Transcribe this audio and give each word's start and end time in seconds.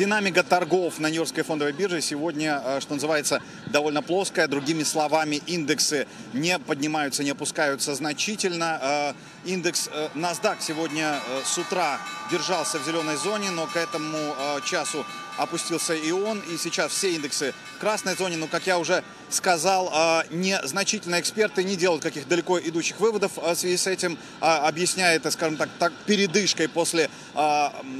Динамика 0.00 0.44
торгов 0.44 1.00
на 1.00 1.08
Нью-Йоркской 1.08 1.42
фондовой 1.42 1.72
бирже 1.72 2.00
сегодня, 2.00 2.62
э, 2.64 2.78
что 2.80 2.94
называется, 2.94 3.42
довольно 3.66 4.00
плоская. 4.00 4.46
Другими 4.46 4.84
словами, 4.84 5.42
индексы 5.46 6.06
не 6.32 6.56
поднимаются, 6.60 7.24
не 7.24 7.30
опускаются 7.30 7.96
значительно. 7.96 8.78
Э, 8.80 9.12
индекс 9.44 9.90
э, 9.92 10.08
NASDAQ 10.14 10.58
сегодня 10.60 11.18
с 11.44 11.58
утра 11.58 11.98
держался 12.30 12.78
в 12.78 12.84
зеленой 12.86 13.16
зоне, 13.16 13.50
но 13.50 13.66
к 13.66 13.74
этому 13.76 14.18
часу 14.64 15.04
опустился 15.36 15.94
и 15.94 16.12
он. 16.12 16.38
И 16.40 16.58
сейчас 16.58 16.92
все 16.92 17.14
индексы 17.14 17.52
в 17.76 17.80
красной 17.80 18.14
зоне. 18.14 18.36
Но, 18.36 18.46
как 18.46 18.66
я 18.66 18.78
уже 18.78 19.02
сказал, 19.30 20.24
незначительные 20.30 21.20
эксперты 21.20 21.64
не 21.64 21.76
делают 21.76 22.02
каких 22.02 22.28
далеко 22.28 22.58
идущих 22.58 22.98
выводов 23.00 23.32
в 23.36 23.54
связи 23.54 23.76
с 23.76 23.86
этим. 23.86 24.18
Объясняя 24.40 25.16
это, 25.16 25.30
скажем 25.30 25.56
так, 25.56 25.70
так 25.78 25.92
передышкой 26.06 26.68
после 26.68 27.08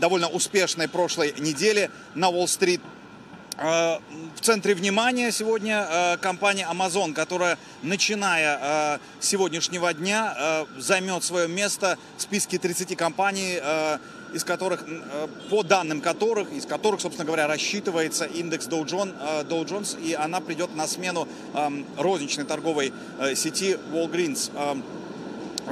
довольно 0.00 0.28
успешной 0.28 0.88
прошлой 0.88 1.32
недели 1.38 1.79
деле 1.80 1.90
на 2.14 2.28
Уолл-стрит. 2.28 2.80
Э, 3.56 3.98
в 4.36 4.40
центре 4.40 4.74
внимания 4.74 5.32
сегодня 5.32 5.86
э, 5.88 6.16
компания 6.18 6.66
Amazon, 6.70 7.12
которая, 7.12 7.58
начиная 7.82 8.58
э, 8.60 8.98
с 9.20 9.26
сегодняшнего 9.26 9.92
дня, 9.92 10.66
займет 10.78 11.24
свое 11.24 11.48
место 11.48 11.98
в 12.16 12.22
списке 12.22 12.58
30 12.58 12.96
компаний, 12.96 13.60
из 14.32 14.44
которых, 14.44 14.84
по 15.50 15.62
данным 15.62 16.00
которых, 16.00 16.52
из 16.52 16.64
которых, 16.64 17.00
собственно 17.00 17.26
говоря, 17.26 17.48
рассчитывается 17.48 18.24
индекс 18.26 18.68
Dow 18.68 18.84
Jones, 18.84 20.00
и 20.00 20.14
она 20.14 20.40
придет 20.40 20.74
на 20.76 20.86
смену 20.86 21.26
эм, 21.54 21.84
розничной 21.96 22.44
торговой 22.44 22.92
сети 23.34 23.76
Walgreens. 23.92 24.50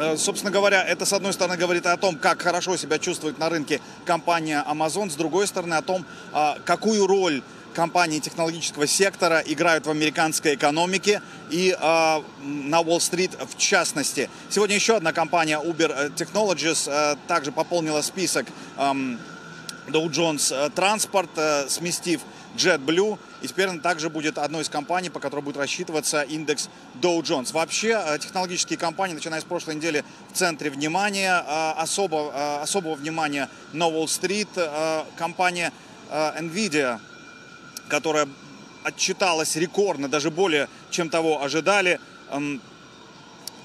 Э, 0.01 0.17
собственно 0.17 0.53
говоря, 0.53 0.83
это, 0.85 1.05
с 1.05 1.13
одной 1.13 1.33
стороны, 1.33 1.57
говорит 1.57 1.87
о 1.87 1.97
том, 1.97 2.17
как 2.17 2.43
хорошо 2.43 2.77
себя 2.77 2.99
чувствует 2.99 3.39
на 3.39 3.49
рынке 3.49 3.81
компания 4.05 4.65
Amazon, 4.69 5.11
с 5.11 5.15
другой 5.15 5.47
стороны, 5.47 5.75
о 5.75 5.83
том, 5.83 6.05
а, 6.33 6.59
какую 6.65 7.07
роль 7.07 7.43
компании 7.75 8.19
технологического 8.19 8.87
сектора 8.87 9.43
играют 9.45 9.87
в 9.87 9.91
американской 9.91 10.55
экономике 10.55 11.23
и 11.51 11.77
э, 11.79 12.23
на 12.43 12.81
Уолл-стрит 12.81 13.33
в 13.41 13.57
частности. 13.57 14.29
Сегодня 14.51 14.75
еще 14.75 14.97
одна 14.97 15.13
компания 15.13 15.61
Uber 15.61 16.13
Technologies 16.15 16.91
э, 16.91 17.17
также 17.29 17.53
пополнила 17.53 18.01
список 18.03 18.47
э, 18.77 18.81
Dow 19.89 20.09
Jones 20.09 20.73
Transport, 20.75 21.29
э, 21.37 21.69
сместив 21.69 22.23
JetBlue. 22.59 23.19
И 23.41 23.49
теперь 23.49 23.69
она 23.69 23.81
также 23.81 24.11
будет 24.11 24.37
одной 24.37 24.63
из 24.63 24.69
компаний, 24.69 25.11
по 25.11 25.21
которой 25.21 25.41
будет 25.41 25.57
рассчитываться 25.57 26.23
индекс 26.23 26.69
Dow 27.01 27.21
Jones. 27.23 27.53
Вообще, 27.53 28.01
э, 28.05 28.19
технологические 28.19 28.79
компании, 28.79 29.15
начиная 29.15 29.41
с 29.41 29.45
прошлой 29.45 29.77
недели, 29.77 30.05
в 30.33 30.37
центре 30.37 30.71
внимания. 30.71 31.43
Э, 31.47 31.73
особо, 31.77 32.33
э, 32.35 32.63
особого 32.63 32.95
внимания 32.95 33.49
на 33.73 33.87
Уолл-стрит 33.87 34.49
компания 35.17 35.73
NVIDIA, 36.11 36.99
которая 37.89 38.29
отчиталась 38.83 39.57
рекордно, 39.57 40.09
даже 40.09 40.31
более, 40.31 40.69
чем 40.91 41.11
того 41.11 41.43
ожидали. 41.43 42.01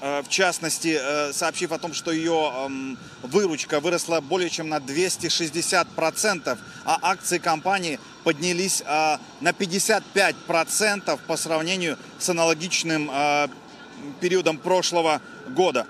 Эм, 0.00 0.04
Э, 0.04 0.22
в 0.22 0.28
частности, 0.28 0.98
э, 1.00 1.32
сообщив 1.32 1.72
о 1.72 1.78
том, 1.78 1.94
что 1.94 2.12
ее 2.12 2.32
эм, 2.32 2.98
выручка 3.22 3.80
выросла 3.80 4.20
более 4.20 4.50
чем 4.50 4.68
на 4.68 4.78
260%, 4.78 6.58
а 6.84 6.98
акции 7.02 7.38
компании 7.38 7.98
поднялись 8.22 8.82
э, 8.86 9.16
на 9.40 9.52
55% 9.52 11.18
по 11.26 11.36
сравнению 11.36 11.98
с 12.18 12.28
аналогичным 12.28 13.10
периодом 14.20 14.58
прошлого 14.58 15.20
года. 15.48 15.86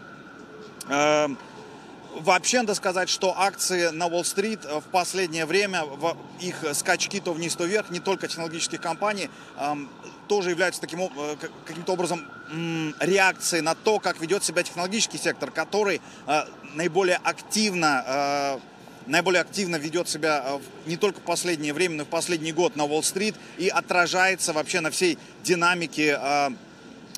Вообще, 2.14 2.58
надо 2.58 2.74
сказать, 2.74 3.08
что 3.08 3.34
акции 3.36 3.88
на 3.88 4.06
Уолл-стрит 4.06 4.64
э, 4.64 4.78
в 4.78 4.84
последнее 4.84 5.46
время, 5.46 5.84
их 6.40 6.64
скачки 6.74 7.20
то 7.20 7.32
вниз, 7.32 7.56
то 7.56 7.64
вверх, 7.64 7.90
не 7.90 7.98
только 7.98 8.28
технологических 8.28 8.80
компаний, 8.80 9.28
тоже 10.28 10.50
являются 10.50 10.80
таким, 10.80 11.00
э, 11.00 11.36
каким-то 11.66 11.92
образом 11.92 12.24
реакцией 13.00 13.62
на 13.62 13.74
то, 13.74 13.98
как 13.98 14.20
ведет 14.20 14.44
себя 14.44 14.62
технологический 14.62 15.18
сектор, 15.18 15.50
который 15.50 16.00
э, 16.26 16.44
наиболее 16.74 17.18
активно 17.22 18.60
наиболее 19.06 19.42
активно 19.42 19.76
ведет 19.76 20.08
себя 20.08 20.58
не 20.86 20.96
только 20.96 21.20
в 21.20 21.24
последнее 21.24 21.74
время, 21.74 21.96
но 21.96 22.02
и 22.04 22.06
в 22.06 22.08
последний 22.08 22.52
год 22.52 22.74
на 22.74 22.84
Уолл-стрит 22.84 23.34
и 23.58 23.68
отражается 23.68 24.54
вообще 24.54 24.80
на 24.80 24.90
всей 24.90 25.18
динамике 25.42 26.18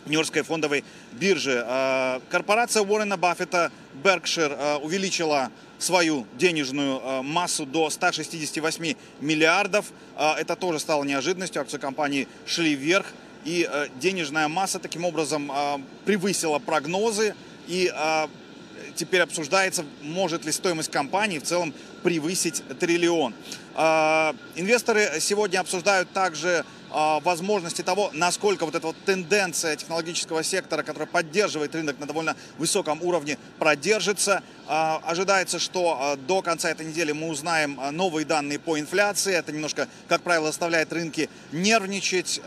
Нью-Йоркской 0.06 0.43
фондовой 0.43 0.84
биржи. 1.12 1.62
А, 1.67 2.21
корпорация 2.31 2.83
Уоррена 2.83 3.17
Баффета 3.17 3.72
Berkshire 4.03 4.56
а, 4.59 4.78
увеличила 4.78 5.50
свою 5.78 6.27
денежную 6.39 7.00
а, 7.03 7.22
массу 7.22 7.67
до 7.67 7.91
168 7.91 8.95
миллиардов. 9.21 9.87
Это 10.16 10.56
тоже 10.56 10.78
стало 10.78 11.05
неожиданностью. 11.05 11.61
Акции 11.61 11.78
компании 11.78 12.28
шли 12.47 12.75
вверх. 12.75 13.06
И 13.45 13.69
денежная 14.00 14.49
масса 14.49 14.81
таким 14.81 15.05
образом 15.05 15.53
превысила 16.05 16.59
прогнозы. 16.59 17.37
И 17.69 17.93
теперь 18.97 19.21
обсуждается, 19.21 19.84
может 20.03 20.45
ли 20.45 20.53
стоимость 20.53 20.91
компании 20.91 21.39
в 21.39 21.45
целом 21.45 21.73
превысить 22.03 22.62
триллион. 22.81 23.34
Инвесторы 23.75 25.21
сегодня 25.21 25.61
обсуждают 25.61 26.11
также 26.12 26.65
а, 26.91 27.21
возможности 27.21 27.83
того, 27.83 28.11
насколько 28.15 28.65
вот 28.65 28.75
эта 28.75 28.87
вот 28.87 28.97
тенденция 29.05 29.77
технологического 29.77 30.43
сектора, 30.43 30.83
которая 30.83 31.07
поддерживает 31.07 31.75
рынок 31.75 31.99
на 31.99 32.07
довольно 32.07 32.37
высоком 32.59 33.03
уровне, 33.03 33.39
продержится. 33.59 34.43
А, 34.67 35.03
ожидается, 35.05 35.59
что 35.59 35.99
а, 36.01 36.17
до 36.17 36.43
конца 36.43 36.71
этой 36.71 36.87
недели 36.87 37.13
мы 37.13 37.28
узнаем 37.28 37.78
новые 37.93 38.25
данные 38.25 38.59
по 38.59 38.78
инфляции. 38.78 39.34
Это 39.34 39.53
немножко, 39.53 39.89
как 40.09 40.23
правило, 40.23 40.47
заставляет 40.47 40.93
рынки 40.93 41.28
нервничать. 41.53 42.41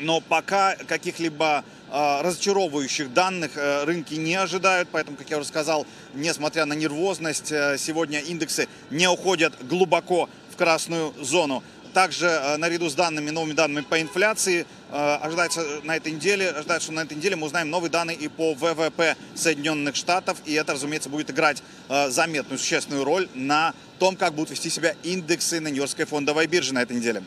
Но 0.00 0.20
пока 0.20 0.74
каких-либо 0.74 1.64
разочаровывающих 1.90 3.12
данных 3.12 3.52
рынки 3.84 4.14
не 4.14 4.36
ожидают, 4.36 4.88
поэтому, 4.92 5.16
как 5.16 5.28
я 5.28 5.38
уже 5.38 5.48
сказал, 5.48 5.86
несмотря 6.14 6.64
на 6.64 6.74
нервозность, 6.74 7.48
сегодня 7.48 8.20
индексы 8.20 8.68
не 8.90 9.08
уходят 9.08 9.54
глубоко 9.66 10.28
в 10.52 10.56
красную 10.56 11.12
зону. 11.20 11.64
Также 11.92 12.26
э, 12.26 12.56
наряду 12.56 12.88
с 12.88 12.94
данными, 12.94 13.30
новыми 13.30 13.52
данными 13.52 13.84
по 13.84 14.00
инфляции 14.00 14.64
э, 14.90 15.18
ожидается 15.22 15.80
на 15.82 15.96
этой 15.96 16.12
неделе, 16.12 16.50
ожидается, 16.50 16.86
что 16.86 16.92
на 16.92 17.00
этой 17.00 17.16
неделе 17.16 17.34
мы 17.34 17.46
узнаем 17.46 17.68
новые 17.68 17.90
данные 17.90 18.16
и 18.16 18.28
по 18.28 18.54
ВВП 18.54 19.16
Соединенных 19.34 19.96
Штатов. 19.96 20.38
И 20.46 20.52
это, 20.52 20.74
разумеется, 20.74 21.08
будет 21.08 21.30
играть 21.30 21.62
э, 21.88 22.10
заметную, 22.10 22.58
существенную 22.58 23.04
роль 23.04 23.28
на 23.34 23.74
том, 23.98 24.14
как 24.16 24.34
будут 24.34 24.50
вести 24.50 24.70
себя 24.70 24.94
индексы 25.02 25.58
на 25.60 25.68
Нью-Йоркской 25.68 26.04
фондовой 26.04 26.46
бирже 26.46 26.74
на 26.74 26.82
этой 26.82 26.96
неделе. 26.96 27.24